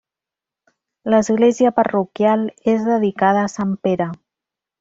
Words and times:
L’església 1.13 1.73
parroquial 1.81 2.49
és 2.75 2.89
dedicada 2.91 3.47
a 3.49 3.55
sant 3.59 3.81
Pere. 3.85 4.13